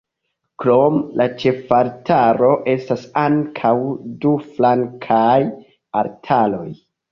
[0.61, 3.75] Krom la ĉefaltaro estas ankaŭ
[4.25, 5.37] du flankaj
[6.03, 6.69] altaroj.